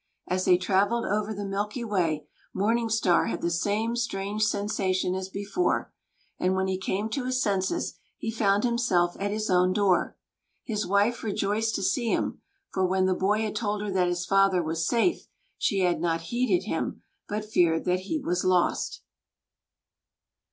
[0.27, 5.29] As they travelled over the Milky Way, Morning Star had the same strange sensation as
[5.29, 5.93] before,
[6.39, 10.17] and when he came to his senses, he found himself at his own door.
[10.63, 12.41] His wife rejoiced to see him;
[12.73, 15.27] for when the boy had told her that his father was safe,
[15.59, 19.03] she had not heeded him, but feared that he was lost.